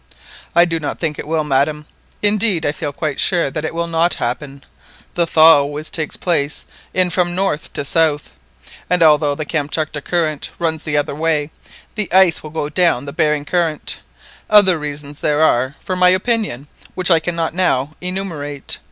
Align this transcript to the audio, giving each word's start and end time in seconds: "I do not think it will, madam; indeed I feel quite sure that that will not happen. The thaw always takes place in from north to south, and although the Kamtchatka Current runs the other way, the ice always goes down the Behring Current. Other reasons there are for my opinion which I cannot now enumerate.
"I 0.55 0.65
do 0.65 0.79
not 0.79 0.97
think 0.97 1.19
it 1.19 1.27
will, 1.27 1.43
madam; 1.43 1.85
indeed 2.23 2.65
I 2.65 2.71
feel 2.71 2.91
quite 2.91 3.19
sure 3.19 3.51
that 3.51 3.61
that 3.61 3.71
will 3.75 3.85
not 3.85 4.15
happen. 4.15 4.63
The 5.13 5.27
thaw 5.27 5.59
always 5.59 5.91
takes 5.91 6.17
place 6.17 6.65
in 6.91 7.11
from 7.11 7.35
north 7.35 7.71
to 7.73 7.85
south, 7.85 8.31
and 8.89 9.03
although 9.03 9.35
the 9.35 9.45
Kamtchatka 9.45 10.01
Current 10.01 10.49
runs 10.57 10.85
the 10.85 10.97
other 10.97 11.13
way, 11.13 11.51
the 11.93 12.11
ice 12.11 12.39
always 12.43 12.55
goes 12.55 12.71
down 12.71 13.05
the 13.05 13.13
Behring 13.13 13.45
Current. 13.45 13.99
Other 14.49 14.79
reasons 14.79 15.19
there 15.19 15.43
are 15.43 15.75
for 15.79 15.95
my 15.95 16.09
opinion 16.09 16.67
which 16.95 17.11
I 17.11 17.19
cannot 17.19 17.53
now 17.53 17.91
enumerate. 18.01 18.79